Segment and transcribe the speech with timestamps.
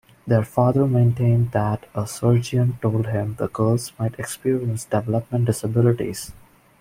[0.25, 6.31] Their father maintained that a surgeon told him the girls might experience developmental disabilities.